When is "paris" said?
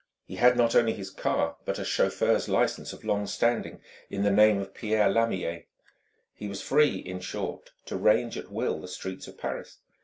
9.37-9.77